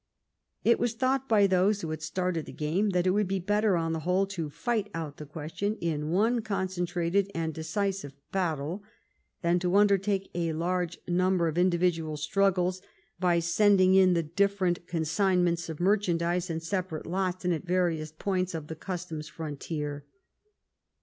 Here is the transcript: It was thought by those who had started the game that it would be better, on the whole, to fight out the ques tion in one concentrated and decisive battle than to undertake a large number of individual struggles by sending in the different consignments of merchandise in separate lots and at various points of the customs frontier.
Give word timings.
It 0.63 0.79
was 0.79 0.95
thought 0.95 1.29
by 1.29 1.45
those 1.45 1.81
who 1.81 1.91
had 1.91 2.01
started 2.01 2.47
the 2.47 2.51
game 2.51 2.89
that 2.89 3.05
it 3.05 3.11
would 3.11 3.27
be 3.27 3.37
better, 3.37 3.77
on 3.77 3.93
the 3.93 3.99
whole, 3.99 4.25
to 4.25 4.49
fight 4.49 4.89
out 4.95 5.17
the 5.17 5.27
ques 5.27 5.51
tion 5.57 5.75
in 5.75 6.09
one 6.09 6.41
concentrated 6.41 7.29
and 7.35 7.53
decisive 7.53 8.15
battle 8.31 8.81
than 9.43 9.59
to 9.59 9.75
undertake 9.75 10.31
a 10.33 10.53
large 10.53 10.97
number 11.07 11.47
of 11.47 11.55
individual 11.55 12.17
struggles 12.17 12.81
by 13.19 13.37
sending 13.37 13.93
in 13.93 14.15
the 14.15 14.23
different 14.23 14.87
consignments 14.87 15.69
of 15.69 15.79
merchandise 15.79 16.49
in 16.49 16.61
separate 16.61 17.05
lots 17.05 17.45
and 17.45 17.53
at 17.53 17.65
various 17.67 18.11
points 18.11 18.55
of 18.55 18.65
the 18.69 18.75
customs 18.75 19.27
frontier. 19.27 20.03